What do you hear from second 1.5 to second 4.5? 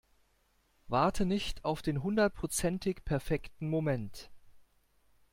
auf den hundertprozentig perfekten Moment.